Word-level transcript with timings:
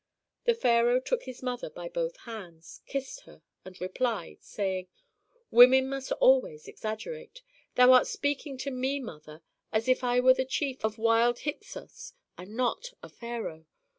The 0.45 0.55
pharaoh 0.55 0.99
took 0.99 1.25
his 1.25 1.43
mother 1.43 1.69
by 1.69 1.87
both 1.87 2.17
hands, 2.21 2.81
kissed 2.87 3.19
her, 3.25 3.43
and 3.63 3.79
replied, 3.79 4.41
smiling, 4.41 4.87
"Women 5.51 5.87
must 5.89 6.11
always 6.13 6.67
exaggerate. 6.67 7.43
Thou 7.75 7.91
art 7.93 8.07
speaking 8.07 8.57
to 8.65 8.71
me, 8.71 8.99
mother, 8.99 9.43
as 9.71 9.87
if 9.87 10.03
I 10.03 10.19
were 10.19 10.33
the 10.33 10.43
chief 10.43 10.83
of 10.83 10.97
wild 10.97 11.41
Hyksos, 11.41 12.13
and 12.35 12.57
not 12.57 12.95
a 13.03 13.09
pharaoh. 13.09 13.67